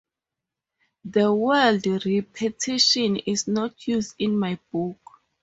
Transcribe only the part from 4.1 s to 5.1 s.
in my book.